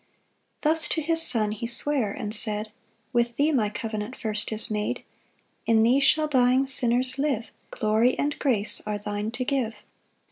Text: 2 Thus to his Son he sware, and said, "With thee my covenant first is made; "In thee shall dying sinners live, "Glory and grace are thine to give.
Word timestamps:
2 0.63 0.69
Thus 0.69 0.87
to 0.87 0.99
his 1.03 1.21
Son 1.21 1.51
he 1.51 1.67
sware, 1.67 2.11
and 2.11 2.33
said, 2.33 2.71
"With 3.13 3.35
thee 3.35 3.51
my 3.51 3.69
covenant 3.69 4.15
first 4.17 4.51
is 4.51 4.71
made; 4.71 5.03
"In 5.67 5.83
thee 5.83 5.99
shall 5.99 6.27
dying 6.27 6.65
sinners 6.65 7.19
live, 7.19 7.51
"Glory 7.69 8.17
and 8.17 8.39
grace 8.39 8.81
are 8.87 8.97
thine 8.97 9.29
to 9.29 9.45
give. 9.45 9.75